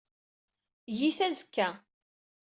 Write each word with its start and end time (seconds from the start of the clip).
Eg-it 0.89 1.19
azekka. 1.27 1.67